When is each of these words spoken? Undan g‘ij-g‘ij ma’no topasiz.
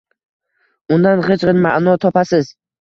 Undan 0.97 1.23
g‘ij-g‘ij 1.29 1.63
ma’no 1.69 1.97
topasiz. 2.09 2.55